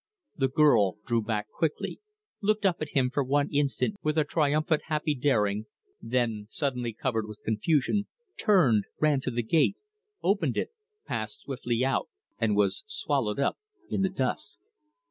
[0.35, 1.99] The girl drew back quickly,
[2.41, 5.67] looked up at him for one instant with a triumphant happy daring,
[6.01, 9.77] then, suddenly covered with confusion, turned, ran to the gate,
[10.23, 10.71] opened it,
[11.05, 12.09] passed swiftly out,
[12.39, 13.59] and was swallowed up
[13.91, 14.57] in the dusk.